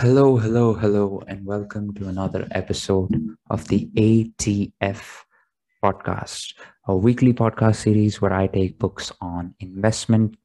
Hello, 0.00 0.36
hello, 0.36 0.74
hello, 0.74 1.22
and 1.26 1.46
welcome 1.46 1.94
to 1.94 2.08
another 2.08 2.46
episode 2.50 3.34
of 3.48 3.66
the 3.68 3.88
ATF 3.96 5.24
podcast, 5.82 6.52
a 6.86 6.94
weekly 6.94 7.32
podcast 7.32 7.76
series 7.76 8.20
where 8.20 8.34
I 8.34 8.46
take 8.46 8.78
books 8.78 9.10
on 9.22 9.54
investment, 9.60 10.36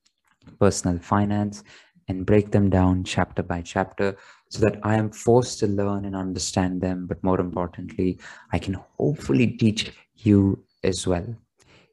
personal 0.57 1.00
finance, 1.00 1.66
and 2.07 2.25
break 2.25 2.52
them 2.52 2.70
down 2.70 3.04
chapter 3.04 3.43
by 3.43 3.61
chapter 3.61 4.16
so 4.48 4.61
that 4.61 4.79
I 4.84 4.95
am 4.95 5.11
forced 5.11 5.59
to 5.59 5.68
learn 5.68 6.05
and 6.05 6.15
understand 6.15 6.79
them. 6.79 7.05
But 7.05 7.21
more 7.21 7.41
importantly, 7.41 8.20
I 8.54 8.57
can 8.57 8.75
hopefully 8.75 9.47
teach 9.47 9.91
you 10.15 10.63
as 10.81 11.05
well. 11.05 11.27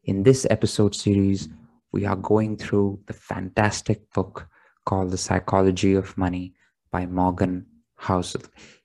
In 0.04 0.22
this 0.22 0.46
episode 0.48 0.94
series, 0.94 1.48
we 1.90 2.06
are 2.06 2.14
going 2.14 2.56
through 2.56 3.00
the 3.06 3.14
fantastic 3.14 4.12
book 4.12 4.46
called 4.84 5.10
The 5.10 5.18
Psychology 5.18 5.94
of 5.94 6.16
Money 6.16 6.54
by 6.90 7.06
Morgan 7.06 7.66
Housel. 8.00 8.42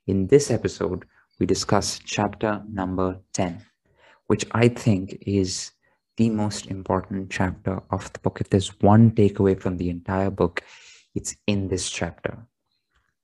In 0.08 0.28
this 0.28 0.52
episode, 0.52 1.06
we 1.40 1.46
discuss 1.46 2.00
chapter 2.00 2.62
number 2.70 3.20
10, 3.34 3.64
which 4.28 4.46
I 4.52 4.68
think 4.68 5.18
is 5.26 5.72
the 6.18 6.30
most 6.30 6.68
important 6.68 7.32
chapter 7.32 7.82
of 7.90 8.12
the 8.14 8.20
book. 8.20 8.40
If 8.42 8.50
there's 8.50 8.80
one 8.82 9.12
takeaway 9.12 9.60
from 9.60 9.78
the 9.78 9.90
entire 9.90 10.30
book, 10.30 10.64
it's 11.16 11.36
in 11.48 11.68
this 11.68 11.90
chapter. 11.90 12.38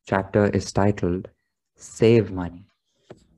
Chapter 0.07 0.47
is 0.47 0.71
titled 0.71 1.27
Save 1.75 2.31
Money. 2.31 2.66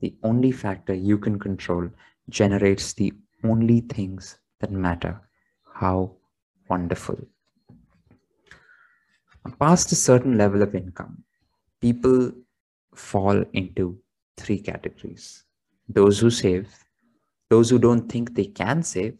The 0.00 0.14
only 0.22 0.52
factor 0.52 0.94
you 0.94 1.18
can 1.18 1.38
control 1.38 1.88
generates 2.28 2.92
the 2.92 3.12
only 3.44 3.80
things 3.80 4.38
that 4.60 4.72
matter. 4.72 5.20
How 5.74 6.16
wonderful. 6.68 7.18
Past 9.58 9.92
a 9.92 9.96
certain 9.96 10.38
level 10.38 10.62
of 10.62 10.74
income, 10.74 11.24
people 11.82 12.32
fall 12.94 13.44
into 13.52 13.98
three 14.38 14.60
categories 14.60 15.44
those 15.88 16.18
who 16.20 16.30
save, 16.30 16.68
those 17.50 17.68
who 17.68 17.78
don't 17.78 18.10
think 18.10 18.34
they 18.34 18.46
can 18.46 18.82
save, 18.82 19.14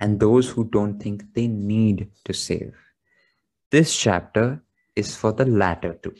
and 0.00 0.20
those 0.20 0.50
who 0.50 0.64
don't 0.64 1.00
think 1.00 1.22
they 1.34 1.46
need 1.46 2.10
to 2.24 2.34
save. 2.34 2.74
This 3.70 3.96
chapter 3.96 4.62
is 4.96 5.16
for 5.16 5.32
the 5.32 5.46
latter 5.46 5.94
two 6.02 6.14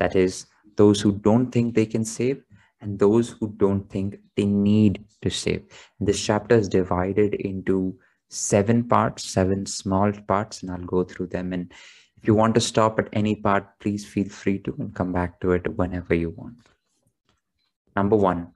that 0.00 0.16
is, 0.16 0.46
those 0.76 1.00
who 1.00 1.12
don't 1.12 1.52
think 1.52 1.74
they 1.74 1.86
can 1.86 2.04
save 2.04 2.42
and 2.80 2.98
those 2.98 3.28
who 3.28 3.52
don't 3.58 3.88
think 3.90 4.18
they 4.34 4.46
need 4.46 5.04
to 5.20 5.30
save. 5.30 5.62
This 6.00 6.18
chapter 6.18 6.56
is 6.56 6.68
divided 6.68 7.34
into 7.34 7.98
seven 8.30 8.88
parts, 8.88 9.24
seven 9.24 9.66
small 9.66 10.10
parts, 10.26 10.62
and 10.62 10.70
I'll 10.70 10.78
go 10.78 11.04
through 11.04 11.26
them. 11.26 11.52
And 11.52 11.70
if 12.20 12.28
you 12.28 12.34
want 12.34 12.54
to 12.54 12.60
stop 12.60 12.98
at 12.98 13.08
any 13.12 13.34
part, 13.34 13.66
please 13.78 14.04
feel 14.04 14.28
free 14.28 14.58
to 14.58 14.74
and 14.78 14.94
come 14.94 15.12
back 15.12 15.40
to 15.40 15.52
it 15.52 15.66
whenever 15.76 16.14
you 16.14 16.30
want. 16.30 16.58
Number 17.96 18.16
one, 18.16 18.48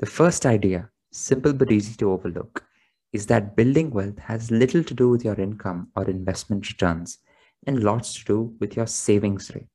the 0.00 0.06
first 0.06 0.46
idea, 0.46 0.88
simple 1.10 1.52
but 1.52 1.70
easy 1.70 1.94
to 1.96 2.10
overlook, 2.10 2.64
is 3.12 3.26
that 3.26 3.54
building 3.54 3.90
wealth 3.90 4.18
has 4.18 4.50
little 4.50 4.82
to 4.82 4.94
do 4.94 5.10
with 5.10 5.24
your 5.24 5.38
income 5.38 5.88
or 5.94 6.04
investment 6.04 6.66
returns 6.68 7.18
and 7.66 7.84
lots 7.84 8.14
to 8.14 8.24
do 8.24 8.54
with 8.60 8.76
your 8.76 8.86
savings 8.86 9.50
rate. 9.54 9.66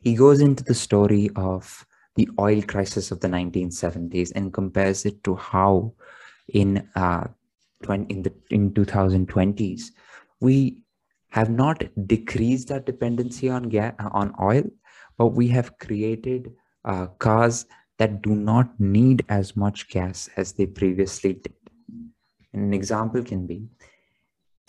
He 0.00 0.14
goes 0.14 0.40
into 0.40 0.64
the 0.64 0.74
story 0.74 1.28
of 1.36 1.84
the 2.16 2.28
oil 2.38 2.62
crisis 2.62 3.10
of 3.10 3.20
the 3.20 3.28
1970s 3.28 4.32
and 4.34 4.52
compares 4.52 5.04
it 5.04 5.22
to 5.24 5.36
how 5.36 5.92
in 6.48 6.88
uh, 6.96 7.28
in 7.88 8.22
the 8.22 8.32
in 8.50 8.72
2020s 8.72 9.82
we 10.40 10.82
have 11.30 11.50
not 11.50 11.82
decreased 12.06 12.70
our 12.70 12.80
dependency 12.80 13.48
on 13.48 13.64
gas 13.64 13.94
on 14.12 14.34
oil, 14.40 14.64
but 15.18 15.28
we 15.28 15.48
have 15.48 15.78
created 15.78 16.52
uh, 16.84 17.06
cars 17.18 17.66
that 17.98 18.22
do 18.22 18.34
not 18.34 18.68
need 18.78 19.24
as 19.28 19.56
much 19.56 19.88
gas 19.88 20.28
as 20.36 20.52
they 20.52 20.66
previously 20.66 21.34
did. 21.34 21.54
An 22.52 22.74
example 22.74 23.22
can 23.22 23.46
be 23.46 23.68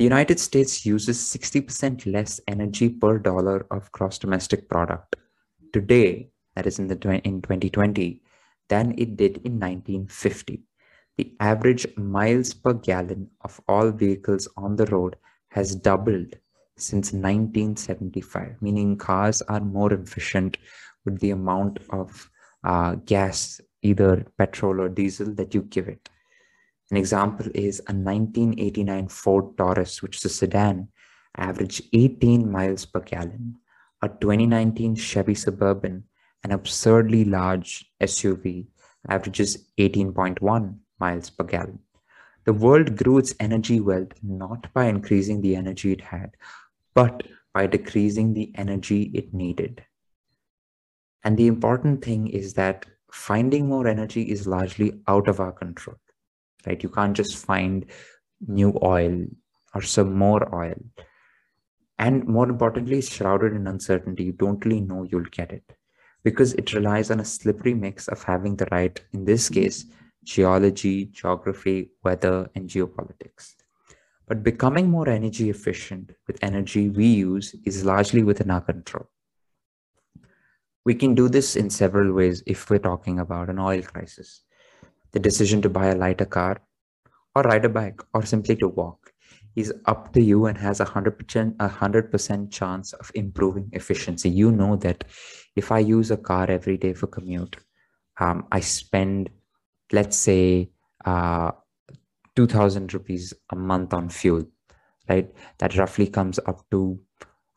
the 0.01 0.05
United 0.05 0.39
States 0.39 0.83
uses 0.83 1.19
60% 1.19 2.11
less 2.11 2.39
energy 2.47 2.89
per 2.89 3.19
dollar 3.19 3.67
of 3.69 3.91
gross 3.91 4.17
domestic 4.17 4.67
product 4.67 5.15
today, 5.73 6.31
that 6.55 6.65
is 6.65 6.79
in 6.79 6.87
the 6.87 6.95
in 7.23 7.41
2020, 7.43 8.19
than 8.67 8.95
it 8.97 9.15
did 9.15 9.37
in 9.45 9.59
1950. 9.59 10.63
The 11.17 11.35
average 11.39 11.85
miles 11.97 12.51
per 12.51 12.73
gallon 12.73 13.29
of 13.41 13.61
all 13.67 13.91
vehicles 13.91 14.47
on 14.57 14.75
the 14.75 14.87
road 14.87 15.17
has 15.49 15.75
doubled 15.75 16.33
since 16.81 17.13
1975, 17.13 18.61
meaning 18.61 18.97
cars 18.97 19.41
are 19.43 19.59
more 19.59 19.93
efficient 19.93 20.57
with 21.05 21.19
the 21.19 21.31
amount 21.31 21.79
of 21.89 22.29
uh, 22.63 22.95
gas, 23.05 23.61
either 23.81 24.25
petrol 24.37 24.81
or 24.81 24.89
diesel, 24.89 25.33
that 25.35 25.53
you 25.53 25.61
give 25.63 25.87
it. 25.87 26.09
An 26.91 26.97
example 26.97 27.47
is 27.55 27.79
a 27.87 27.93
1989 27.93 29.07
Ford 29.07 29.57
Taurus, 29.57 30.01
which 30.01 30.17
is 30.17 30.25
a 30.25 30.29
sedan, 30.29 30.89
averaged 31.37 31.83
18 31.93 32.51
miles 32.51 32.85
per 32.85 32.99
gallon. 32.99 33.55
A 34.01 34.09
2019 34.09 34.95
Chevy 34.95 35.35
Suburban, 35.35 36.03
an 36.43 36.51
absurdly 36.51 37.23
large 37.23 37.91
SUV, 38.01 38.67
averages 39.07 39.69
18.1 39.77 40.75
miles 40.99 41.29
per 41.29 41.43
gallon. 41.45 41.79
The 42.43 42.53
world 42.53 42.97
grew 42.97 43.19
its 43.19 43.35
energy 43.39 43.79
wealth 43.79 44.13
not 44.23 44.73
by 44.73 44.85
increasing 44.85 45.41
the 45.41 45.55
energy 45.55 45.91
it 45.91 46.01
had, 46.01 46.35
but 46.93 47.23
by 47.53 47.67
decreasing 47.67 48.33
the 48.33 48.51
energy 48.55 49.11
it 49.13 49.33
needed. 49.33 49.83
And 51.23 51.37
the 51.37 51.47
important 51.47 52.03
thing 52.03 52.27
is 52.27 52.53
that 52.53 52.85
finding 53.11 53.67
more 53.67 53.87
energy 53.87 54.23
is 54.23 54.47
largely 54.47 55.01
out 55.07 55.27
of 55.27 55.39
our 55.39 55.51
control, 55.51 55.97
right? 56.65 56.81
You 56.81 56.89
can't 56.89 57.15
just 57.15 57.45
find 57.45 57.85
new 58.47 58.77
oil 58.81 59.25
or 59.73 59.81
some 59.81 60.15
more 60.15 60.53
oil. 60.55 60.75
And 61.99 62.25
more 62.27 62.49
importantly, 62.49 62.97
it's 62.97 63.13
shrouded 63.13 63.53
in 63.53 63.67
uncertainty. 63.67 64.23
You 64.23 64.31
don't 64.31 64.63
really 64.65 64.81
know 64.81 65.03
you'll 65.03 65.25
get 65.25 65.51
it 65.51 65.63
because 66.23 66.53
it 66.53 66.73
relies 66.73 67.11
on 67.11 67.19
a 67.19 67.25
slippery 67.25 67.73
mix 67.73 68.07
of 68.07 68.23
having 68.23 68.55
the 68.55 68.67
right, 68.71 68.99
in 69.13 69.25
this 69.25 69.49
case, 69.49 69.85
geology, 70.23 71.05
geography, 71.05 71.91
weather, 72.03 72.49
and 72.55 72.69
geopolitics. 72.69 73.55
But 74.31 74.43
becoming 74.43 74.89
more 74.89 75.09
energy 75.09 75.49
efficient 75.49 76.13
with 76.25 76.41
energy 76.41 76.87
we 76.87 77.05
use 77.05 77.53
is 77.65 77.83
largely 77.83 78.23
within 78.23 78.49
our 78.49 78.61
control. 78.61 79.09
We 80.85 80.95
can 80.95 81.15
do 81.15 81.27
this 81.27 81.57
in 81.57 81.69
several 81.69 82.13
ways 82.13 82.41
if 82.47 82.69
we're 82.69 82.79
talking 82.79 83.19
about 83.19 83.49
an 83.49 83.59
oil 83.59 83.81
crisis. 83.81 84.43
The 85.11 85.19
decision 85.19 85.61
to 85.63 85.69
buy 85.69 85.87
a 85.87 85.97
lighter 85.97 86.23
car 86.23 86.61
or 87.35 87.41
ride 87.41 87.65
a 87.65 87.67
bike 87.67 88.01
or 88.13 88.23
simply 88.25 88.55
to 88.55 88.69
walk 88.69 89.11
is 89.57 89.73
up 89.83 90.13
to 90.13 90.21
you 90.21 90.45
and 90.45 90.57
has 90.57 90.79
a 90.79 90.85
100%, 90.85 91.55
a 91.59 91.67
100% 91.67 92.51
chance 92.51 92.93
of 92.93 93.11
improving 93.13 93.69
efficiency. 93.73 94.29
You 94.29 94.53
know 94.53 94.77
that 94.77 95.03
if 95.57 95.73
I 95.73 95.79
use 95.79 96.09
a 96.09 96.15
car 96.15 96.49
every 96.49 96.77
day 96.77 96.93
for 96.93 97.07
commute, 97.07 97.57
um, 98.17 98.47
I 98.49 98.61
spend, 98.61 99.29
let's 99.91 100.15
say, 100.15 100.69
uh, 101.03 101.51
2000 102.35 102.93
rupees 102.93 103.33
a 103.51 103.55
month 103.55 103.93
on 103.93 104.09
fuel 104.09 104.45
right? 105.09 105.29
That 105.59 105.77
roughly 105.77 106.07
comes 106.07 106.39
up 106.45 106.63
to 106.71 106.99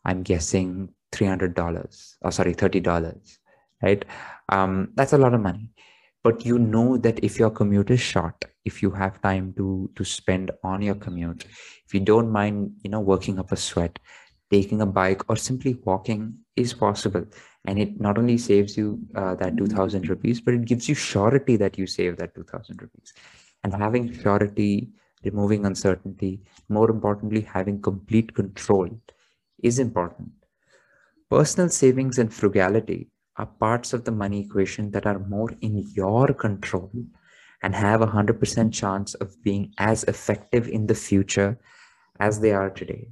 i'm 0.03 0.21
guessing 0.21 0.89
$300 1.11 2.15
or 2.21 2.31
sorry 2.31 2.53
$30 2.53 3.37
right? 3.81 4.05
Um, 4.49 4.91
that's 4.95 5.13
a 5.13 5.17
lot 5.17 5.33
of 5.33 5.41
money. 5.41 5.69
But 6.23 6.45
you 6.45 6.57
know 6.57 6.97
that 6.97 7.23
if 7.23 7.37
your 7.37 7.51
commute 7.51 7.91
is 7.91 8.01
short 8.01 8.45
if 8.65 8.81
you 8.81 8.91
have 8.91 9.21
time 9.21 9.53
to 9.57 9.91
to 9.95 10.03
spend 10.03 10.51
on 10.63 10.81
your 10.81 10.95
commute 10.95 11.45
if 11.85 11.93
you 11.93 11.99
don't 11.99 12.31
mind 12.31 12.71
you 12.83 12.89
know 12.89 12.99
working 12.99 13.37
up 13.39 13.51
a 13.51 13.57
sweat 13.57 13.99
taking 14.51 14.81
a 14.81 14.85
bike 14.85 15.21
or 15.29 15.35
simply 15.35 15.73
walking 15.85 16.37
is 16.55 16.73
possible. 16.73 17.25
And 17.65 17.79
it 17.79 17.99
not 17.99 18.17
only 18.17 18.37
saves 18.37 18.77
you 18.77 18.99
uh, 19.15 19.35
that 19.35 19.57
2000 19.57 20.07
rupees 20.09 20.41
but 20.41 20.53
it 20.53 20.65
gives 20.65 20.87
you 20.89 20.95
surety 20.95 21.57
that 21.57 21.77
you 21.77 21.87
save 21.87 22.17
that 22.17 22.35
2000 22.35 22.81
rupees 22.81 23.13
and 23.65 23.73
having 23.73 24.13
surety, 24.13 24.91
removing 25.23 25.65
uncertainty, 25.65 26.39
more 26.69 26.91
importantly, 26.91 27.41
having 27.41 27.81
complete 27.81 28.35
control 28.35 28.87
is 29.63 29.79
important. 29.79 30.29
Personal 31.31 31.69
savings 31.69 32.19
and 32.19 32.31
frugality 32.31 33.09
are 33.37 33.47
parts 33.47 33.91
of 33.91 34.05
the 34.05 34.11
money 34.11 34.41
equation 34.45 34.91
that 34.91 35.07
are 35.07 35.17
more 35.17 35.49
in 35.61 35.83
your 35.95 36.27
control 36.27 36.91
and 37.63 37.73
have 37.73 38.03
a 38.03 38.07
100% 38.07 38.71
chance 38.71 39.15
of 39.15 39.41
being 39.41 39.73
as 39.79 40.03
effective 40.03 40.67
in 40.67 40.85
the 40.85 40.93
future 40.93 41.57
as 42.19 42.39
they 42.39 42.51
are 42.51 42.69
today. 42.69 43.07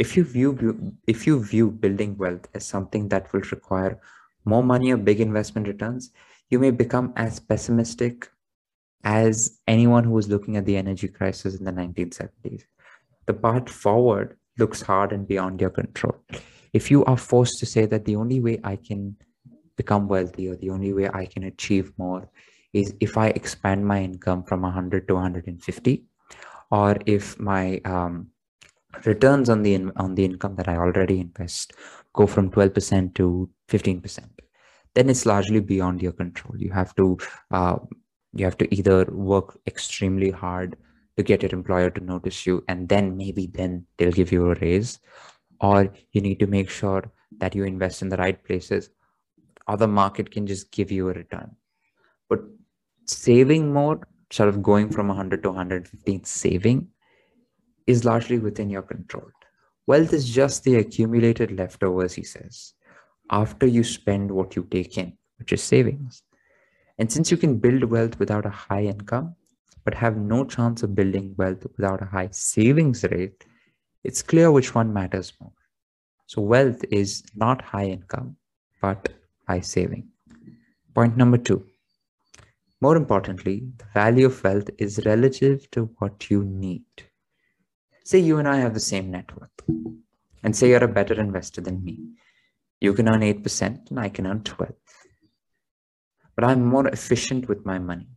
If 0.00 0.16
you 0.16 0.24
view 0.24 0.94
if 1.06 1.28
you 1.28 1.42
view 1.42 1.70
building 1.70 2.16
wealth 2.18 2.48
as 2.54 2.66
something 2.66 3.08
that 3.10 3.32
will 3.32 3.46
require 3.52 4.00
more 4.44 4.64
money 4.64 4.90
or 4.92 4.96
big 4.96 5.20
investment 5.20 5.68
returns, 5.68 6.10
you 6.50 6.58
may 6.58 6.72
become 6.72 7.12
as 7.16 7.38
pessimistic 7.38 8.28
as 9.06 9.60
anyone 9.68 10.02
who 10.02 10.10
was 10.10 10.28
looking 10.28 10.56
at 10.56 10.66
the 10.66 10.76
energy 10.76 11.06
crisis 11.06 11.54
in 11.54 11.64
the 11.64 11.70
1970s. 11.70 12.64
The 13.26 13.34
path 13.34 13.68
forward 13.70 14.36
looks 14.58 14.82
hard 14.82 15.12
and 15.12 15.28
beyond 15.28 15.60
your 15.60 15.70
control. 15.70 16.16
if 16.78 16.90
you 16.90 17.04
are 17.10 17.16
forced 17.16 17.58
to 17.60 17.66
say 17.66 17.86
that 17.86 18.04
the 18.04 18.16
only 18.16 18.38
way 18.46 18.58
I 18.70 18.76
can 18.76 19.16
become 19.76 20.08
wealthy 20.08 20.48
or 20.48 20.56
the 20.56 20.70
only 20.70 20.92
way 20.92 21.08
I 21.20 21.24
can 21.24 21.44
achieve 21.44 21.92
more 21.96 22.28
is 22.72 22.94
if 23.00 23.16
I 23.16 23.28
expand 23.28 23.86
my 23.86 24.02
income 24.02 24.42
from 24.42 24.62
100 24.62 25.08
to 25.08 25.14
150, 25.14 26.04
or 26.70 26.96
if 27.06 27.38
my 27.38 27.80
um, 27.84 28.30
returns 29.04 29.48
on 29.48 29.62
the 29.62 29.74
on 30.04 30.16
the 30.16 30.24
income 30.24 30.56
that 30.56 30.68
I 30.68 30.76
already 30.76 31.20
invest 31.20 31.74
go 32.12 32.26
from 32.26 32.50
12% 32.50 33.14
to 33.14 33.48
15%, 33.68 34.20
then 34.94 35.08
it's 35.08 35.24
largely 35.26 35.60
beyond 35.60 36.02
your 36.02 36.12
control. 36.12 36.56
You 36.58 36.72
have 36.72 36.94
to 36.96 37.16
uh, 37.50 37.76
you 38.36 38.44
have 38.44 38.58
to 38.58 38.74
either 38.74 39.04
work 39.06 39.58
extremely 39.66 40.30
hard 40.30 40.76
to 41.16 41.22
get 41.22 41.42
your 41.42 41.52
employer 41.52 41.90
to 41.90 42.04
notice 42.04 42.46
you, 42.46 42.64
and 42.68 42.88
then 42.88 43.16
maybe 43.16 43.46
then 43.46 43.86
they'll 43.96 44.12
give 44.12 44.32
you 44.32 44.50
a 44.50 44.54
raise, 44.56 44.98
or 45.60 45.92
you 46.12 46.20
need 46.20 46.38
to 46.40 46.46
make 46.46 46.68
sure 46.68 47.10
that 47.38 47.54
you 47.54 47.64
invest 47.64 48.02
in 48.02 48.08
the 48.08 48.16
right 48.16 48.42
places. 48.44 48.90
Or 49.68 49.76
the 49.76 49.88
market 49.88 50.30
can 50.30 50.46
just 50.46 50.70
give 50.70 50.92
you 50.92 51.08
a 51.08 51.12
return. 51.12 51.56
But 52.28 52.40
saving 53.06 53.72
more 53.72 54.00
sort 54.30 54.48
of 54.48 54.62
going 54.62 54.90
from 54.90 55.08
100 55.08 55.42
to 55.42 55.48
115 55.50 56.24
saving 56.24 56.88
is 57.86 58.04
largely 58.04 58.38
within 58.38 58.70
your 58.70 58.82
control. 58.82 59.28
Wealth 59.86 60.12
is 60.12 60.28
just 60.28 60.64
the 60.64 60.76
accumulated 60.76 61.52
leftovers 61.52 62.14
he 62.14 62.24
says 62.24 62.74
after 63.30 63.66
you 63.66 63.82
spend 63.82 64.30
what 64.30 64.56
you 64.56 64.66
take 64.70 64.98
in 64.98 65.16
which 65.38 65.52
is 65.52 65.62
savings 65.62 66.22
and 66.98 67.10
since 67.10 67.30
you 67.30 67.36
can 67.36 67.58
build 67.58 67.84
wealth 67.84 68.18
without 68.18 68.46
a 68.46 68.50
high 68.50 68.84
income 68.84 69.34
but 69.84 69.94
have 69.94 70.16
no 70.16 70.44
chance 70.44 70.82
of 70.82 70.94
building 70.94 71.34
wealth 71.36 71.66
without 71.76 72.02
a 72.02 72.06
high 72.06 72.28
savings 72.30 73.04
rate 73.04 73.44
it's 74.06 74.22
clear 74.22 74.52
which 74.52 74.72
one 74.72 74.92
matters 74.94 75.32
more. 75.40 75.52
So 76.26 76.40
wealth 76.40 76.84
is 76.92 77.24
not 77.34 77.60
high 77.60 77.86
income, 77.86 78.36
but 78.80 79.08
high 79.48 79.62
saving. 79.62 80.06
Point 80.94 81.16
number 81.16 81.38
two. 81.38 81.66
More 82.80 82.96
importantly, 82.96 83.64
the 83.78 83.86
value 83.94 84.26
of 84.26 84.44
wealth 84.44 84.70
is 84.78 85.04
relative 85.04 85.68
to 85.72 85.86
what 85.98 86.30
you 86.30 86.44
need. 86.44 86.84
Say 88.04 88.20
you 88.20 88.38
and 88.38 88.46
I 88.46 88.58
have 88.58 88.74
the 88.74 88.86
same 88.92 89.10
net 89.10 89.36
worth, 89.36 89.60
and 90.44 90.54
say 90.54 90.68
you're 90.68 90.84
a 90.84 90.96
better 91.00 91.14
investor 91.14 91.60
than 91.60 91.82
me. 91.82 91.98
You 92.80 92.92
can 92.92 93.08
earn 93.08 93.22
8% 93.22 93.90
and 93.90 93.98
I 93.98 94.08
can 94.08 94.28
earn 94.28 94.44
12. 94.44 94.72
But 96.36 96.44
I'm 96.44 96.64
more 96.64 96.86
efficient 96.88 97.48
with 97.48 97.64
my 97.64 97.78
money. 97.78 98.08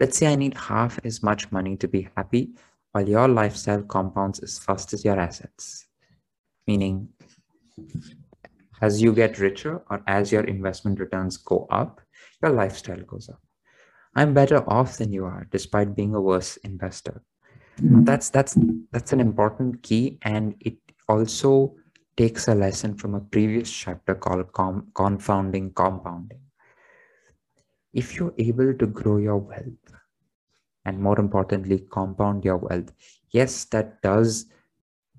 Let's 0.00 0.16
say 0.18 0.32
I 0.32 0.36
need 0.36 0.54
half 0.54 0.98
as 1.04 1.22
much 1.22 1.50
money 1.50 1.76
to 1.78 1.88
be 1.88 2.08
happy 2.16 2.50
while 2.92 3.08
your 3.08 3.28
lifestyle 3.28 3.82
compounds 3.82 4.38
as 4.40 4.58
fast 4.58 4.92
as 4.92 5.04
your 5.04 5.18
assets. 5.18 5.86
Meaning, 6.66 7.08
as 8.80 9.02
you 9.02 9.12
get 9.12 9.38
richer 9.38 9.82
or 9.90 10.02
as 10.06 10.30
your 10.32 10.44
investment 10.44 11.00
returns 11.00 11.36
go 11.36 11.66
up, 11.70 12.00
your 12.42 12.52
lifestyle 12.52 13.00
goes 13.02 13.28
up. 13.28 13.40
I'm 14.14 14.32
better 14.32 14.68
off 14.70 14.96
than 14.96 15.12
you 15.12 15.24
are, 15.24 15.46
despite 15.50 15.94
being 15.94 16.14
a 16.14 16.20
worse 16.20 16.56
investor. 16.58 17.22
That's 17.78 18.30
that's 18.30 18.56
that's 18.90 19.12
an 19.12 19.20
important 19.20 19.82
key, 19.82 20.18
and 20.22 20.54
it 20.60 20.78
also 21.08 21.76
takes 22.16 22.48
a 22.48 22.54
lesson 22.54 22.96
from 22.96 23.14
a 23.14 23.20
previous 23.20 23.70
chapter 23.70 24.14
called 24.14 24.50
com- 24.52 24.88
confounding 24.94 25.72
compounding. 25.74 26.40
If 27.96 28.14
you're 28.16 28.34
able 28.36 28.74
to 28.74 28.86
grow 28.86 29.16
your 29.16 29.38
wealth 29.38 29.86
and 30.84 31.00
more 31.00 31.18
importantly 31.18 31.78
compound 31.90 32.44
your 32.44 32.58
wealth 32.58 32.92
yes 33.30 33.64
that 33.74 34.02
does 34.02 34.46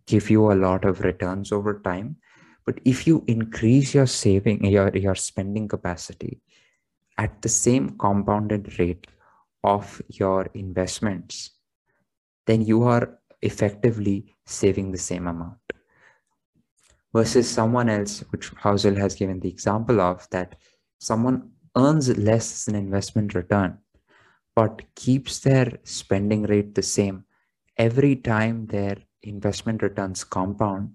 give 0.06 0.30
you 0.30 0.52
a 0.52 0.60
lot 0.66 0.86
of 0.86 1.02
returns 1.02 1.52
over 1.52 1.80
time. 1.80 2.18
But 2.66 2.80
if 2.86 3.08
you 3.08 3.24
increase 3.28 3.94
your 3.94 4.08
saving 4.08 4.66
your, 4.66 4.96
your 4.96 5.16
spending 5.16 5.68
capacity 5.68 6.42
at 7.18 7.42
the 7.42 7.50
same 7.50 7.98
compounded 7.98 8.78
rate 8.80 9.08
of 9.64 10.02
your 10.08 10.48
investments 10.54 11.52
then 12.46 12.62
you 12.62 12.84
are 12.84 13.20
effectively 13.42 14.36
saving 14.46 14.92
the 14.92 14.98
same 14.98 15.28
amount. 15.28 15.58
Versus 17.14 17.50
someone 17.50 17.90
else 17.90 18.24
which 18.30 18.52
Housel 18.52 18.98
has 18.98 19.16
given 19.16 19.40
the 19.40 19.50
example 19.50 20.00
of 20.00 20.28
that 20.30 20.56
someone 21.00 21.52
earns 21.78 22.10
less 22.18 22.68
an 22.68 22.76
investment 22.76 23.34
return 23.34 23.78
but 24.56 24.82
keeps 24.96 25.40
their 25.40 25.78
spending 25.84 26.44
rate 26.44 26.74
the 26.74 26.82
same. 26.82 27.24
Every 27.78 28.16
time 28.16 28.66
their 28.66 28.98
investment 29.22 29.84
returns 29.84 30.24
compound 30.24 30.92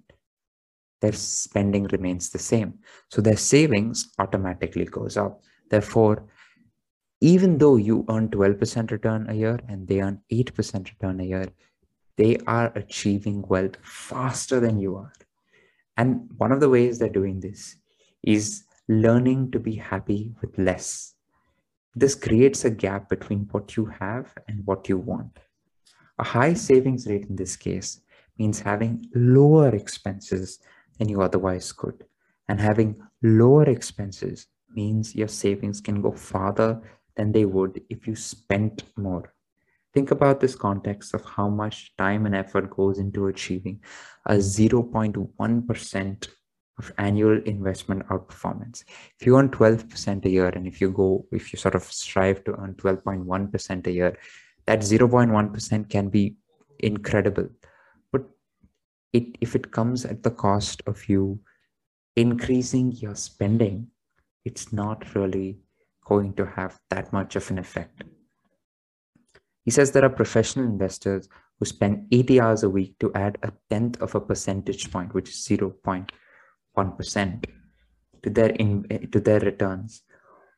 their 1.01 1.13
spending 1.13 1.85
remains 1.85 2.31
the 2.31 2.39
same. 2.39 2.79
So 3.11 3.21
their 3.21 3.37
savings 3.37 4.13
automatically 4.19 4.85
goes 4.85 5.17
up. 5.17 5.43
Therefore 5.71 6.27
even 7.21 7.57
though 7.59 7.77
you 7.77 8.05
earn 8.09 8.29
12% 8.31 8.91
return 8.91 9.31
a 9.31 9.35
year 9.35 9.61
and 9.69 9.87
they 9.87 10.01
earn 10.03 10.21
8% 10.33 10.91
return 10.91 11.21
a 11.21 11.25
year 11.25 11.47
they 12.17 12.37
are 12.47 12.73
achieving 12.75 13.43
wealth 13.43 13.77
faster 13.83 14.61
than 14.61 14.79
you 14.79 14.97
are. 14.97 15.13
And 15.97 16.29
one 16.37 16.53
of 16.53 16.61
the 16.61 16.69
ways 16.69 16.99
they're 16.99 17.09
doing 17.09 17.41
this 17.41 17.77
is 18.23 18.65
learning 18.89 19.51
to 19.51 19.59
be 19.59 19.77
happy 19.77 20.35
with 20.41 20.59
less 20.59 21.15
this 21.95 22.15
creates 22.15 22.65
a 22.65 22.71
gap 22.71 23.09
between 23.11 23.49
what 23.51 23.77
you 23.77 23.85
have 23.85 24.33
and 24.49 24.65
what 24.65 24.89
you 24.89 24.97
want. 24.97 25.39
A 26.19 26.25
high 26.25 26.55
savings 26.55 27.07
rate 27.07 27.27
in 27.29 27.37
this 27.37 27.57
case 27.57 28.01
means 28.39 28.61
having 28.61 29.07
lower 29.15 29.75
expenses 29.75 30.59
than 30.99 31.09
you 31.11 31.21
otherwise 31.21 31.71
could. 31.73 32.05
And 32.49 32.61
having 32.61 32.97
lower 33.23 33.65
expenses 33.65 34.47
means 34.75 35.15
your 35.15 35.29
savings 35.29 35.81
can 35.81 36.01
go 36.01 36.13
farther 36.13 36.81
than 37.15 37.33
they 37.33 37.45
would 37.45 37.83
if 37.91 38.07
you 38.07 38.17
spent 38.17 38.85
more. 38.97 39.35
Think 39.93 40.11
about 40.11 40.41
this 40.41 40.55
context 40.55 41.13
of 41.13 41.23
how 41.27 41.51
much 41.51 41.95
time 41.99 42.25
and 42.25 42.35
effort 42.35 42.71
goes 42.71 42.99
into 42.99 43.27
achieving 43.27 43.83
a 44.25 44.37
0.1% 44.37 46.29
of 46.79 46.93
annual 46.99 47.41
investment 47.45 48.07
outperformance. 48.09 48.85
If 49.19 49.27
you 49.27 49.37
earn 49.37 49.51
12% 49.51 50.25
a 50.25 50.31
year 50.31 50.49
and 50.49 50.67
if 50.67 50.81
you 50.81 50.91
go, 50.91 51.27
if 51.31 51.53
you 51.53 51.59
sort 51.59 51.75
of 51.75 51.83
strive 51.85 52.45
to 52.45 52.55
earn 52.55 52.75
12.1% 52.75 53.87
a 53.87 53.93
year, 53.93 54.19
that 54.67 54.81
0.1% 54.81 55.91
can 55.91 56.09
be 56.09 56.37
incredible. 56.79 57.49
But 58.11 58.25
it, 59.13 59.37
if 59.41 59.55
it 59.55 59.71
comes 59.71 60.05
at 60.05 60.23
the 60.23 60.31
cost 60.31 60.83
of 60.87 61.09
you 61.09 61.41
increasing 62.17 62.93
your 62.93 63.15
spending, 63.15 63.89
it's 64.45 64.73
not 64.73 65.15
really 65.15 65.59
going 66.05 66.35
to 66.35 66.47
have 66.47 66.79
that 66.91 67.13
much 67.13 67.37
of 67.37 67.51
an 67.51 67.59
effect. 67.59 68.03
He 69.65 69.71
says 69.71 69.93
there 69.93 70.05
are 70.05 70.11
professional 70.11 70.67
investors 70.67 71.29
who 71.59 71.67
spend 71.67 72.09
80 72.11 72.41
hours 72.41 72.63
a 72.65 72.71
week 72.71 72.99
to 72.99 73.13
add 73.15 73.39
a 73.43 73.53
tenth 73.71 74.01
of 74.03 74.15
a 74.15 74.21
percentage 74.21 74.91
point, 74.91 75.15
which 75.15 75.29
is 75.29 75.45
0. 75.45 75.75
1% 76.77 77.45
to 78.23 78.31
their 78.31 78.51
in, 78.51 78.87
eh, 78.91 79.07
to 79.13 79.21
their 79.21 79.41
returns. 79.41 80.03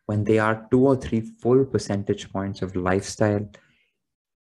When 0.06 0.24
they 0.24 0.38
are 0.38 0.66
two 0.70 0.86
or 0.86 0.96
three 0.96 1.20
full 1.20 1.64
percentage 1.64 2.30
points 2.30 2.62
of 2.62 2.76
lifestyle 2.76 3.48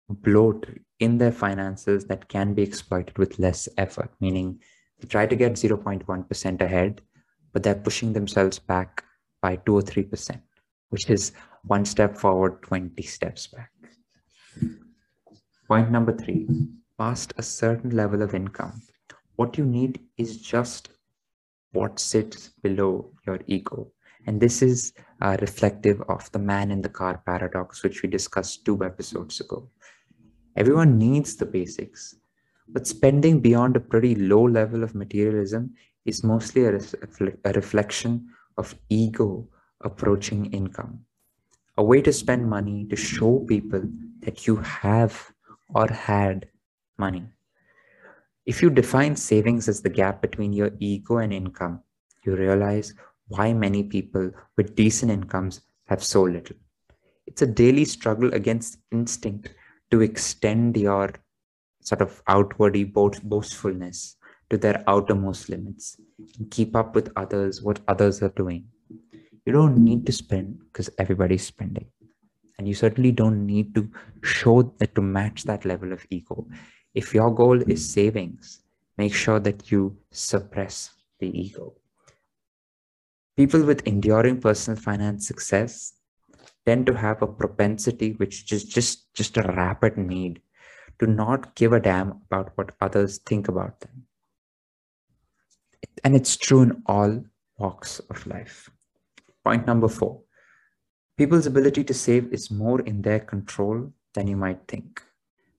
bloat 0.09 0.65
in 0.99 1.17
their 1.17 1.31
finances 1.31 2.05
that 2.05 2.27
can 2.27 2.53
be 2.53 2.63
exploited 2.63 3.17
with 3.17 3.39
less 3.39 3.69
effort 3.77 4.11
meaning 4.19 4.59
they 4.99 5.07
try 5.07 5.25
to 5.25 5.35
get 5.35 5.53
0.1% 5.53 6.61
ahead 6.61 7.01
but 7.53 7.63
they're 7.63 7.75
pushing 7.75 8.13
themselves 8.13 8.59
back 8.59 9.03
by 9.41 9.55
2 9.55 9.75
or 9.75 9.81
3% 9.81 10.41
which 10.89 11.09
is 11.09 11.31
one 11.63 11.85
step 11.85 12.17
forward 12.17 12.61
20 12.63 13.01
steps 13.03 13.47
back. 13.47 13.71
Point 15.67 15.91
number 15.91 16.15
3 16.15 16.47
past 16.97 17.33
a 17.37 17.43
certain 17.43 17.91
level 17.91 18.21
of 18.21 18.33
income 18.33 18.81
what 19.35 19.57
you 19.57 19.65
need 19.65 20.01
is 20.17 20.37
just 20.41 20.89
what 21.71 21.99
sits 21.99 22.49
below 22.61 23.11
your 23.25 23.39
ego. 23.47 23.91
And 24.25 24.39
this 24.39 24.61
is 24.61 24.93
uh, 25.21 25.37
reflective 25.41 26.01
of 26.09 26.31
the 26.31 26.39
man 26.39 26.71
in 26.71 26.81
the 26.81 26.89
car 26.89 27.21
paradox, 27.25 27.83
which 27.83 28.01
we 28.01 28.09
discussed 28.09 28.65
two 28.65 28.83
episodes 28.83 29.39
ago. 29.39 29.69
Everyone 30.55 30.97
needs 30.97 31.35
the 31.35 31.45
basics, 31.45 32.15
but 32.67 32.87
spending 32.87 33.39
beyond 33.39 33.75
a 33.75 33.79
pretty 33.79 34.15
low 34.15 34.43
level 34.43 34.83
of 34.83 34.95
materialism 34.95 35.73
is 36.05 36.23
mostly 36.23 36.65
a, 36.65 36.79
a 37.45 37.51
reflection 37.53 38.27
of 38.57 38.75
ego 38.89 39.47
approaching 39.81 40.51
income. 40.51 40.99
A 41.77 41.83
way 41.83 42.01
to 42.01 42.11
spend 42.11 42.49
money 42.49 42.85
to 42.89 42.95
show 42.95 43.39
people 43.47 43.83
that 44.19 44.45
you 44.45 44.57
have 44.57 45.31
or 45.73 45.87
had 45.87 46.47
money. 46.97 47.23
If 48.49 48.63
you 48.63 48.71
define 48.71 49.15
savings 49.15 49.69
as 49.69 49.83
the 49.83 49.91
gap 49.91 50.23
between 50.23 50.53
your 50.53 50.71
ego 50.79 51.17
and 51.17 51.31
income, 51.31 51.83
you 52.25 52.35
realize 52.35 52.95
why 53.27 53.53
many 53.53 53.83
people 53.83 54.31
with 54.57 54.75
decent 54.75 55.11
incomes 55.11 55.61
have 55.85 56.03
so 56.03 56.23
little. 56.23 56.55
It's 57.27 57.43
a 57.43 57.45
daily 57.45 57.85
struggle 57.85 58.33
against 58.33 58.79
instinct 58.91 59.53
to 59.91 60.01
extend 60.01 60.77
your 60.77 61.13
sort 61.81 62.01
of 62.01 62.23
outwardly 62.27 62.85
boastfulness 62.85 64.17
to 64.49 64.57
their 64.57 64.83
outermost 64.87 65.49
limits 65.49 66.01
and 66.39 66.49
keep 66.49 66.75
up 66.75 66.95
with 66.95 67.11
others, 67.15 67.61
what 67.61 67.81
others 67.87 68.23
are 68.23 68.29
doing. 68.29 68.65
You 69.45 69.53
don't 69.53 69.77
need 69.77 70.07
to 70.07 70.11
spend 70.11 70.57
because 70.73 70.89
everybody's 70.97 71.45
spending. 71.45 71.85
And 72.57 72.67
you 72.67 72.73
certainly 72.73 73.11
don't 73.11 73.45
need 73.45 73.75
to 73.75 73.87
show 74.23 74.73
that 74.79 74.95
to 74.95 75.03
match 75.03 75.43
that 75.43 75.65
level 75.65 75.93
of 75.93 76.03
ego. 76.09 76.47
If 76.93 77.13
your 77.13 77.33
goal 77.33 77.61
is 77.61 77.93
savings, 77.93 78.59
make 78.97 79.13
sure 79.13 79.39
that 79.39 79.71
you 79.71 79.97
suppress 80.11 80.91
the 81.19 81.27
ego. 81.27 81.75
People 83.37 83.63
with 83.63 83.87
enduring 83.87 84.41
personal 84.41 84.79
finance 84.79 85.27
success 85.27 85.93
tend 86.65 86.85
to 86.87 86.93
have 86.93 87.21
a 87.21 87.27
propensity 87.27 88.13
which 88.13 88.51
is 88.51 88.63
just 88.63 89.13
just 89.13 89.37
a 89.37 89.43
rapid 89.43 89.97
need 89.97 90.41
to 90.99 91.07
not 91.07 91.55
give 91.55 91.73
a 91.73 91.79
damn 91.79 92.11
about 92.25 92.51
what 92.55 92.75
others 92.81 93.19
think 93.19 93.47
about 93.47 93.79
them. 93.79 94.05
And 96.03 96.15
it's 96.15 96.35
true 96.35 96.61
in 96.61 96.83
all 96.85 97.23
walks 97.57 97.99
of 98.09 98.25
life. 98.27 98.69
Point 99.43 99.65
number 99.65 99.87
4 99.87 100.21
people's 101.17 101.45
ability 101.45 101.83
to 101.83 101.93
save 101.93 102.31
is 102.33 102.49
more 102.49 102.79
in 102.81 103.01
their 103.01 103.19
control 103.19 103.91
than 104.13 104.27
you 104.27 104.37
might 104.37 104.59
think 104.67 105.01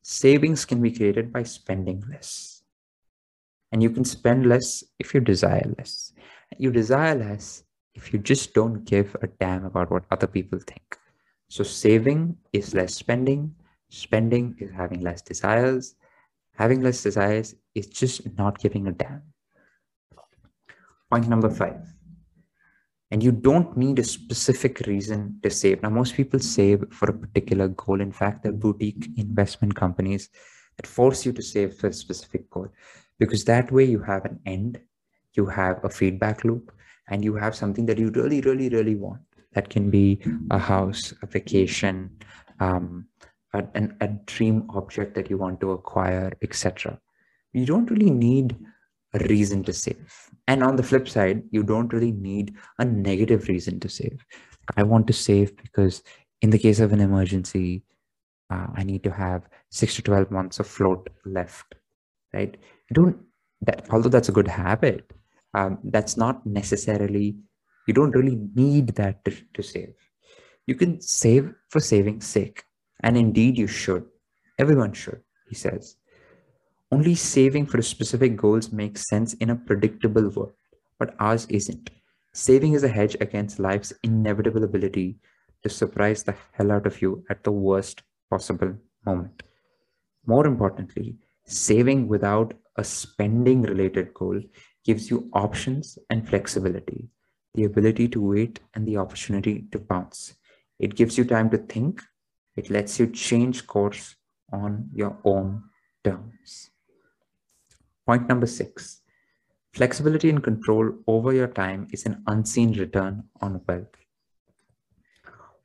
savings 0.03 0.65
can 0.65 0.81
be 0.81 0.91
created 0.91 1.33
by 1.33 1.43
spending 1.43 2.03
less 2.11 2.63
and 3.73 3.83
you 3.83 3.91
can 3.91 4.05
spend 4.05 4.47
less 4.47 4.83
if 4.99 5.15
you 5.15 5.21
desire 5.21 5.73
less 5.79 6.13
you 6.59 6.71
desire 6.71 7.15
less 7.15 7.65
if 7.95 8.13
you 8.13 8.19
just 8.19 8.55
don't 8.55 8.85
give 8.85 9.17
a 9.23 9.27
damn 9.27 9.65
about 9.65 9.91
what 9.91 10.05
other 10.11 10.27
people 10.27 10.59
think. 10.59 10.99
So 11.49 11.65
saving 11.65 12.37
is 12.53 12.75
less 12.75 12.95
spending, 12.95 13.55
spending 13.89 14.57
is 14.59 14.71
having 14.71 15.01
less 15.01 15.23
desires, 15.23 15.97
having 16.55 16.81
less 16.81 17.03
desires 17.03 17.55
is 17.75 17.89
just 17.89 18.37
not 18.39 18.59
giving 18.59 18.87
a 18.87 18.93
damn. 18.93 19.23
Point 21.11 21.29
number 21.29 21.51
five. 21.51 21.81
And 23.11 23.23
you 23.23 23.33
don't 23.33 23.77
need 23.77 23.99
a 23.99 24.05
specific 24.05 24.81
reason 24.87 25.41
to 25.43 25.51
save. 25.51 25.83
Now, 25.83 25.91
most 25.91 26.15
people 26.15 26.39
save 26.39 26.85
for 26.93 27.11
a 27.11 27.19
particular 27.19 27.69
goal. 27.69 28.01
In 28.01 28.13
fact, 28.13 28.43
there 28.43 28.53
are 28.53 28.57
boutique 28.57 29.09
investment 29.17 29.75
companies 29.75 30.29
that 30.77 30.87
force 30.87 31.27
you 31.27 31.33
to 31.33 31.43
save 31.43 31.75
for 31.75 31.89
a 31.89 31.93
specific 31.93 32.49
goal 32.51 32.69
because 33.19 33.45
that 33.45 33.71
way 33.71 33.85
you 33.85 34.01
have 34.01 34.25
an 34.25 34.41
end, 34.47 34.81
you 35.35 35.47
have 35.47 35.85
a 35.85 35.91
feedback 35.91 36.45
loop, 36.45 36.73
and 37.09 37.25
you 37.25 37.35
have 37.35 37.55
something 37.55 37.87
that 37.87 37.99
you 37.99 38.11
really, 38.11 38.41
really, 38.41 38.69
really 38.69 38.95
want. 38.95 39.21
That 39.53 39.69
can 39.69 39.91
be 39.91 40.21
a 40.51 40.59
house, 40.59 41.13
a 41.23 41.27
vacation, 41.27 42.17
um, 42.61 43.07
a, 43.53 43.65
an, 43.75 43.97
a 44.01 44.09
dream 44.09 44.69
object 44.75 45.15
that 45.17 45.29
you 45.29 45.37
want 45.37 45.61
to 45.61 45.73
acquire, 45.73 46.33
etc. 46.41 46.99
You 47.53 47.67
don't 47.67 47.91
really 47.91 48.11
need 48.11 48.57
reason 49.19 49.65
to 49.65 49.73
save. 49.73 50.29
And 50.47 50.63
on 50.63 50.77
the 50.77 50.83
flip 50.83 51.09
side, 51.09 51.43
you 51.51 51.63
don't 51.63 51.93
really 51.93 52.13
need 52.13 52.55
a 52.79 52.85
negative 52.85 53.49
reason 53.49 53.81
to 53.81 53.89
save. 53.89 54.25
I 54.77 54.83
want 54.83 55.07
to 55.09 55.13
save 55.13 55.57
because 55.57 56.03
in 56.43 56.51
the 56.51 56.59
case 56.59 56.81
of 56.81 56.93
an 56.93 57.01
emergency, 57.01 57.83
uh, 58.51 58.67
I 58.75 58.85
need 58.85 59.03
to 59.05 59.11
have 59.11 59.49
six 59.71 59.95
to 59.97 60.03
12 60.03 60.31
months 60.31 60.59
of 60.59 60.67
float 60.67 61.09
left, 61.25 61.75
right? 62.33 62.57
You 62.89 62.95
don't, 62.95 63.17
that, 63.63 63.87
although 63.91 64.09
that's 64.09 64.29
a 64.29 64.33
good 64.33 64.49
habit, 64.49 65.13
um, 65.55 65.79
that's 65.85 66.17
not 66.17 66.47
necessarily 66.47 67.37
you 67.87 67.95
don't 67.95 68.15
really 68.15 68.39
need 68.55 68.89
that 68.95 69.25
to, 69.25 69.33
to 69.55 69.63
save 69.63 69.95
you 70.67 70.75
can 70.75 71.01
save 71.01 71.53
for 71.69 71.81
saving's 71.81 72.27
sake 72.27 72.63
and 73.03 73.17
indeed 73.17 73.59
you 73.59 73.67
should 73.67 74.05
everyone 74.59 74.93
should 74.93 75.21
he 75.49 75.55
says 75.55 75.97
only 76.91 77.15
saving 77.15 77.67
for 77.67 77.81
specific 77.83 78.37
goals 78.37 78.73
makes 78.73 79.09
sense 79.09 79.35
in 79.35 79.51
a 79.51 79.57
predictable 79.57 80.29
world 80.31 80.53
but 80.99 81.15
ours 81.19 81.47
isn't 81.49 81.91
saving 82.33 82.73
is 82.73 82.85
a 82.85 82.95
hedge 82.99 83.17
against 83.21 83.59
life's 83.59 83.93
inevitable 84.03 84.65
ability 84.65 85.19
to 85.63 85.69
surprise 85.69 86.23
the 86.23 86.37
hell 86.53 86.73
out 86.73 86.87
of 86.87 87.01
you 87.03 87.25
at 87.31 87.45
the 87.45 87.53
worst 87.53 88.03
possible 88.31 88.75
moment 89.07 89.43
more 90.27 90.47
importantly 90.47 91.17
saving 91.47 92.07
without 92.09 92.55
a 92.77 92.85
spending 92.85 93.63
related 93.63 94.15
goal 94.15 94.41
gives 94.85 95.11
you 95.11 95.29
options 95.33 95.99
and 96.09 96.29
flexibility, 96.29 97.09
the 97.55 97.65
ability 97.65 98.09
to 98.09 98.21
wait 98.21 98.61
and 98.75 98.87
the 98.87 98.97
opportunity 98.97 99.67
to 99.73 99.79
bounce. 99.79 100.35
It 100.79 100.95
gives 100.95 101.19
you 101.19 101.25
time 101.25 101.51
to 101.51 101.59
think. 101.59 102.03
It 102.57 102.71
lets 102.71 102.99
you 102.99 103.07
change 103.09 103.67
course 103.67 104.17
on 104.53 104.89
your 104.93 105.19
own 105.25 105.65
terms. 106.05 106.70
Point 108.07 108.29
number 108.29 108.47
six, 108.47 109.03
flexibility 109.73 110.31
and 110.31 110.43
control 110.43 110.93
over 111.07 111.33
your 111.33 111.49
time 111.49 111.89
is 111.93 112.07
an 112.07 112.23
unseen 112.27 112.73
return 112.79 113.25
on 113.41 113.61
wealth. 113.67 113.95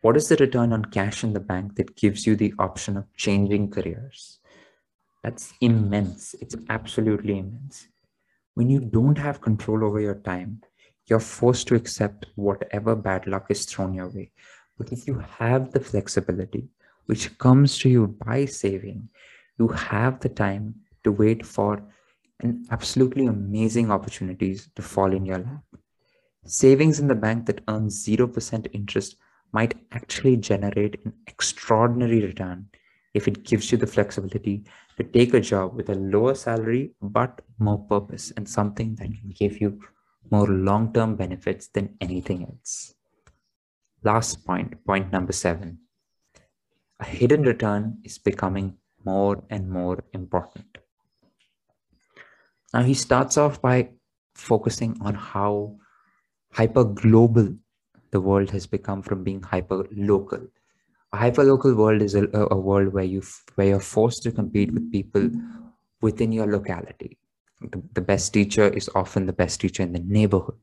What 0.01 0.17
is 0.17 0.29
the 0.29 0.35
return 0.35 0.71
on 0.73 0.85
cash 0.85 1.23
in 1.23 1.33
the 1.33 1.39
bank 1.39 1.75
that 1.75 1.95
gives 1.95 2.27
you 2.27 2.35
the 2.35 2.53
option 2.59 2.97
of 2.97 3.11
changing 3.15 3.71
careers? 3.71 4.39
That's 5.23 5.53
immense. 5.61 6.35
It's 6.39 6.55
absolutely 6.69 7.39
immense 7.39 7.87
when 8.55 8.69
you 8.69 8.79
don't 8.79 9.17
have 9.17 9.41
control 9.41 9.83
over 9.83 9.99
your 9.99 10.15
time, 10.15 10.61
you're 11.07 11.19
forced 11.19 11.67
to 11.67 11.75
accept 11.75 12.25
whatever 12.35 12.95
bad 12.95 13.27
luck 13.27 13.47
is 13.49 13.65
thrown 13.65 13.93
your 13.93 14.09
way. 14.09 14.31
But 14.77 14.91
if 14.91 15.07
you 15.07 15.19
have 15.37 15.71
the 15.71 15.79
flexibility, 15.81 16.69
which 17.05 17.37
comes 17.37 17.77
to 17.79 17.89
you 17.89 18.07
by 18.07 18.45
saving, 18.45 19.09
you 19.59 19.67
have 19.67 20.21
the 20.21 20.29
time 20.29 20.75
to 21.03 21.11
wait 21.11 21.45
for 21.45 21.83
an 22.41 22.65
absolutely 22.71 23.25
amazing 23.25 23.91
opportunities 23.91 24.69
to 24.75 24.81
fall 24.81 25.13
in 25.13 25.25
your 25.25 25.39
lap. 25.39 25.63
Savings 26.45 26.99
in 26.99 27.07
the 27.07 27.15
bank 27.15 27.45
that 27.47 27.61
earns 27.67 28.05
0% 28.05 28.67
interest 28.73 29.15
might 29.51 29.75
actually 29.91 30.37
generate 30.37 31.03
an 31.05 31.13
extraordinary 31.27 32.21
return 32.25 32.67
if 33.13 33.27
it 33.27 33.43
gives 33.43 33.71
you 33.71 33.77
the 33.77 33.87
flexibility 33.87 34.63
to 34.97 35.03
take 35.03 35.33
a 35.33 35.39
job 35.39 35.73
with 35.75 35.89
a 35.89 35.95
lower 35.95 36.35
salary 36.35 36.91
but 37.01 37.41
more 37.57 37.79
purpose 37.79 38.31
and 38.35 38.47
something 38.47 38.95
that 38.95 39.07
can 39.07 39.33
give 39.33 39.61
you 39.61 39.79
more 40.31 40.47
long 40.47 40.91
term 40.93 41.15
benefits 41.15 41.67
than 41.67 41.95
anything 42.01 42.43
else. 42.43 42.93
Last 44.03 44.45
point, 44.45 44.85
point 44.85 45.11
number 45.11 45.33
seven. 45.33 45.79
A 46.99 47.05
hidden 47.05 47.43
return 47.43 47.99
is 48.03 48.17
becoming 48.17 48.77
more 49.03 49.43
and 49.49 49.69
more 49.69 50.03
important. 50.13 50.77
Now, 52.75 52.83
he 52.83 52.93
starts 52.93 53.37
off 53.37 53.61
by 53.61 53.89
focusing 54.35 54.97
on 55.01 55.15
how 55.15 55.77
hyper 56.51 56.83
global 56.83 57.55
the 58.11 58.21
world 58.21 58.51
has 58.51 58.67
become 58.67 59.01
from 59.01 59.23
being 59.23 59.41
hyper 59.41 59.85
local 59.91 60.41
a 61.15 61.17
hyperlocal 61.17 61.75
world 61.75 62.01
is 62.01 62.15
a, 62.15 62.27
a 62.51 62.57
world 62.57 62.93
where 62.93 63.03
you 63.03 63.21
where 63.55 63.67
you're 63.67 63.79
forced 63.79 64.23
to 64.23 64.31
compete 64.31 64.73
with 64.73 64.91
people 64.91 65.29
within 66.01 66.31
your 66.31 66.47
locality. 66.47 67.17
The, 67.61 67.81
the 67.93 68.01
best 68.01 68.33
teacher 68.33 68.67
is 68.67 68.89
often 68.95 69.25
the 69.25 69.37
best 69.41 69.61
teacher 69.61 69.83
in 69.83 69.93
the 69.93 69.99
neighborhood. 69.99 70.59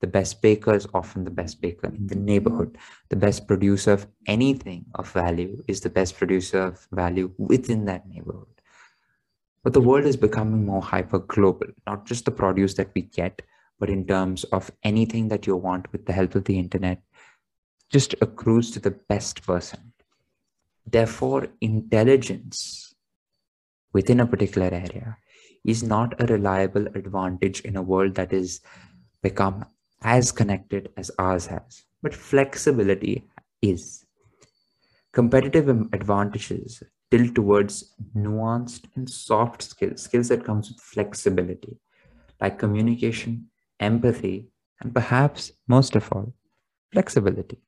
The 0.00 0.06
best 0.06 0.40
baker 0.40 0.74
is 0.74 0.86
often 0.94 1.24
the 1.24 1.30
best 1.30 1.60
baker 1.60 1.88
in 1.88 2.06
the 2.06 2.14
neighborhood. 2.14 2.78
The 3.10 3.16
best 3.16 3.46
producer 3.46 3.92
of 3.92 4.06
anything 4.26 4.86
of 4.94 5.12
value 5.12 5.62
is 5.68 5.82
the 5.82 5.90
best 5.90 6.16
producer 6.16 6.62
of 6.62 6.86
value 6.90 7.30
within 7.36 7.84
that 7.84 8.08
neighborhood. 8.08 8.49
But 9.62 9.74
the 9.74 9.80
world 9.80 10.06
is 10.06 10.16
becoming 10.16 10.64
more 10.64 10.82
hyper 10.82 11.18
global, 11.18 11.66
not 11.86 12.06
just 12.06 12.24
the 12.24 12.30
produce 12.30 12.74
that 12.74 12.90
we 12.94 13.02
get, 13.02 13.42
but 13.78 13.90
in 13.90 14.06
terms 14.06 14.44
of 14.44 14.70
anything 14.82 15.28
that 15.28 15.46
you 15.46 15.56
want 15.56 15.90
with 15.92 16.06
the 16.06 16.12
help 16.12 16.34
of 16.34 16.44
the 16.44 16.58
internet, 16.58 17.02
just 17.90 18.14
accrues 18.20 18.70
to 18.70 18.80
the 18.80 18.92
best 18.92 19.42
person. 19.42 19.92
Therefore, 20.86 21.48
intelligence 21.60 22.94
within 23.92 24.20
a 24.20 24.26
particular 24.26 24.68
area 24.68 25.18
is 25.64 25.82
not 25.82 26.20
a 26.20 26.26
reliable 26.26 26.86
advantage 26.88 27.60
in 27.60 27.76
a 27.76 27.82
world 27.82 28.14
that 28.14 28.32
is 28.32 28.60
become 29.22 29.66
as 30.02 30.32
connected 30.32 30.90
as 30.96 31.10
ours 31.18 31.46
has, 31.46 31.84
but 32.02 32.14
flexibility 32.14 33.28
is. 33.60 34.06
Competitive 35.12 35.68
advantages 35.68 36.82
tilt 37.10 37.34
towards 37.34 37.94
nuanced 38.16 38.84
and 38.94 39.08
soft 39.08 39.62
skills, 39.62 40.02
skills 40.02 40.28
that 40.28 40.44
comes 40.44 40.70
with 40.70 40.80
flexibility, 40.80 41.78
like 42.40 42.58
communication, 42.58 43.46
empathy, 43.80 44.48
and 44.80 44.94
perhaps 44.94 45.52
most 45.66 45.96
of 45.96 46.10
all, 46.12 46.32
flexibility. 46.92 47.58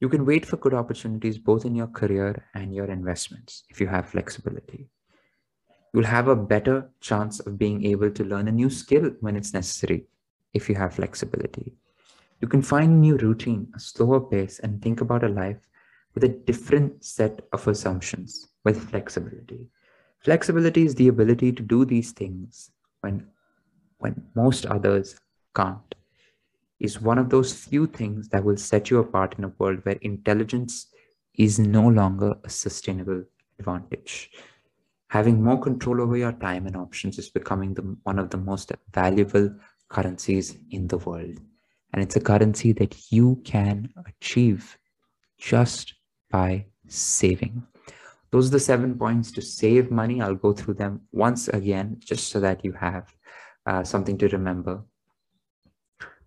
You 0.00 0.08
can 0.10 0.26
wait 0.26 0.44
for 0.44 0.58
good 0.58 0.74
opportunities 0.74 1.38
both 1.38 1.64
in 1.64 1.74
your 1.74 1.86
career 1.86 2.44
and 2.54 2.74
your 2.74 2.86
investments 2.86 3.64
if 3.70 3.80
you 3.80 3.86
have 3.86 4.10
flexibility. 4.10 4.88
You'll 5.94 6.04
have 6.04 6.28
a 6.28 6.36
better 6.36 6.90
chance 7.00 7.40
of 7.40 7.58
being 7.58 7.84
able 7.86 8.10
to 8.10 8.24
learn 8.24 8.48
a 8.48 8.52
new 8.52 8.68
skill 8.68 9.12
when 9.20 9.36
it's 9.36 9.54
necessary 9.54 10.04
if 10.52 10.68
you 10.68 10.74
have 10.74 10.94
flexibility. 10.94 11.72
You 12.40 12.48
can 12.48 12.60
find 12.60 12.92
a 12.92 12.94
new 12.94 13.16
routine, 13.16 13.72
a 13.74 13.80
slower 13.80 14.20
pace, 14.20 14.58
and 14.58 14.82
think 14.82 15.00
about 15.00 15.24
a 15.24 15.28
life 15.28 15.66
with 16.16 16.24
a 16.24 16.28
different 16.28 17.04
set 17.04 17.42
of 17.52 17.68
assumptions 17.68 18.48
with 18.64 18.88
flexibility. 18.90 19.68
Flexibility 20.20 20.84
is 20.84 20.94
the 20.94 21.08
ability 21.08 21.52
to 21.52 21.62
do 21.62 21.84
these 21.84 22.10
things 22.12 22.70
when 23.02 23.28
when 23.98 24.26
most 24.34 24.66
others 24.66 25.20
can't 25.54 25.94
is 26.80 27.00
one 27.00 27.18
of 27.18 27.30
those 27.30 27.52
few 27.52 27.86
things 27.86 28.28
that 28.28 28.44
will 28.44 28.56
set 28.56 28.90
you 28.90 28.98
apart 28.98 29.34
in 29.38 29.44
a 29.44 29.52
world 29.58 29.78
where 29.84 29.98
intelligence 30.02 30.88
is 31.34 31.58
no 31.58 31.86
longer 31.86 32.34
a 32.44 32.50
sustainable 32.50 33.22
advantage. 33.58 34.30
Having 35.08 35.42
more 35.42 35.58
control 35.58 36.00
over 36.00 36.16
your 36.16 36.32
time 36.32 36.66
and 36.66 36.76
options 36.76 37.18
is 37.18 37.30
becoming 37.30 37.72
the, 37.74 37.96
one 38.02 38.18
of 38.18 38.30
the 38.30 38.36
most 38.36 38.72
valuable 38.92 39.54
currencies 39.88 40.58
in 40.70 40.88
the 40.88 40.98
world. 40.98 41.38
And 41.92 42.02
it's 42.02 42.16
a 42.16 42.20
currency 42.20 42.72
that 42.72 43.10
you 43.10 43.40
can 43.44 43.92
achieve 44.06 44.76
just 45.38 45.94
by 46.30 46.66
saving. 46.88 47.62
Those 48.30 48.48
are 48.48 48.52
the 48.52 48.60
seven 48.60 48.98
points 48.98 49.30
to 49.32 49.42
save 49.42 49.90
money. 49.90 50.20
I'll 50.20 50.34
go 50.34 50.52
through 50.52 50.74
them 50.74 51.02
once 51.12 51.48
again, 51.48 51.96
just 52.00 52.28
so 52.28 52.40
that 52.40 52.64
you 52.64 52.72
have 52.72 53.14
uh, 53.66 53.84
something 53.84 54.18
to 54.18 54.28
remember. 54.28 54.82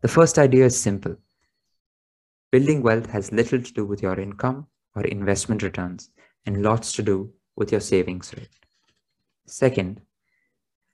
The 0.02 0.08
first 0.08 0.40
idea 0.40 0.66
is 0.66 0.80
simple. 0.80 1.16
Building 2.52 2.82
wealth 2.82 3.08
has 3.08 3.32
little 3.32 3.62
to 3.62 3.74
do 3.74 3.86
with 3.86 4.02
your 4.02 4.20
income 4.20 4.68
or 4.96 5.04
investment 5.04 5.62
returns 5.62 6.10
and 6.46 6.64
lots 6.64 6.94
to 6.94 7.04
do 7.04 7.32
with 7.56 7.72
your 7.72 7.82
savings 7.82 8.34
rate. 8.36 8.50
Second, 9.46 10.02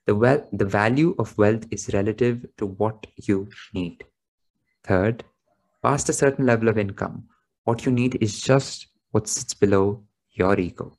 the, 0.06 0.14
well, 0.14 0.46
the 0.52 0.64
value 0.64 1.14
of 1.18 1.36
wealth 1.38 1.66
is 1.70 1.92
relative 1.94 2.46
to 2.58 2.66
what 2.66 3.06
you 3.16 3.48
need. 3.72 4.04
Third, 4.84 5.24
past 5.82 6.08
a 6.08 6.12
certain 6.12 6.46
level 6.46 6.68
of 6.68 6.78
income, 6.78 7.24
what 7.64 7.86
you 7.86 7.92
need 7.92 8.18
is 8.20 8.40
just 8.40 8.88
what 9.16 9.26
sits 9.26 9.54
below 9.54 9.84
your 10.32 10.60
ego. 10.60 10.92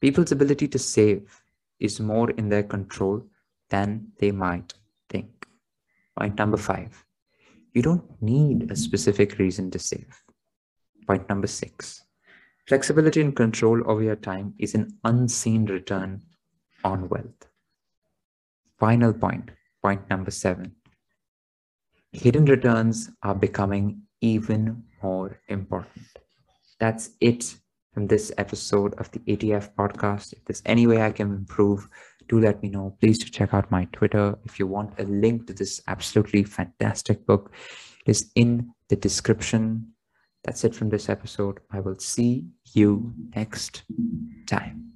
People's 0.00 0.32
ability 0.32 0.66
to 0.68 0.78
save 0.78 1.42
is 1.78 2.00
more 2.00 2.30
in 2.30 2.48
their 2.48 2.62
control 2.62 3.26
than 3.68 4.06
they 4.18 4.30
might 4.32 4.72
think. 5.10 5.46
Point 6.18 6.38
number 6.38 6.56
five, 6.56 7.04
you 7.74 7.82
don't 7.82 8.22
need 8.22 8.70
a 8.70 8.76
specific 8.76 9.38
reason 9.38 9.70
to 9.70 9.78
save. 9.78 10.22
Point 11.06 11.28
number 11.28 11.46
six, 11.46 12.04
flexibility 12.66 13.20
and 13.20 13.36
control 13.36 13.82
over 13.90 14.02
your 14.02 14.16
time 14.16 14.54
is 14.58 14.74
an 14.74 14.98
unseen 15.04 15.66
return 15.66 16.22
on 16.84 17.06
wealth. 17.10 17.48
Final 18.78 19.12
point, 19.12 19.50
point 19.82 20.08
number 20.08 20.30
seven, 20.30 20.74
hidden 22.12 22.46
returns 22.46 23.10
are 23.22 23.34
becoming 23.34 24.02
even 24.22 24.84
more 25.02 25.38
important. 25.48 26.21
That's 26.82 27.10
it 27.20 27.54
from 27.94 28.08
this 28.08 28.32
episode 28.38 28.94
of 28.98 29.08
the 29.12 29.20
ATF 29.20 29.72
podcast. 29.78 30.32
If 30.32 30.44
there's 30.46 30.64
any 30.66 30.88
way 30.88 31.00
I 31.00 31.12
can 31.12 31.30
improve, 31.30 31.88
do 32.28 32.40
let 32.40 32.60
me 32.60 32.70
know. 32.70 32.96
Please 33.00 33.20
do 33.20 33.26
check 33.26 33.54
out 33.54 33.70
my 33.70 33.84
Twitter. 33.92 34.36
If 34.44 34.58
you 34.58 34.66
want 34.66 34.98
a 34.98 35.04
link 35.04 35.46
to 35.46 35.52
this 35.52 35.80
absolutely 35.86 36.42
fantastic 36.42 37.24
book, 37.24 37.52
it 38.04 38.10
is 38.10 38.32
in 38.34 38.72
the 38.88 38.96
description. 38.96 39.92
That's 40.42 40.64
it 40.64 40.74
from 40.74 40.88
this 40.88 41.08
episode. 41.08 41.60
I 41.70 41.78
will 41.78 42.00
see 42.00 42.46
you 42.74 43.14
next 43.32 43.84
time. 44.48 44.91